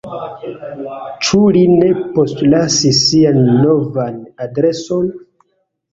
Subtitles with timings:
[1.25, 5.09] Ĉu li ne postlasis sian novan adreson?